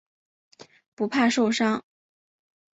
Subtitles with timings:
[0.95, 1.83] 不怕受伤。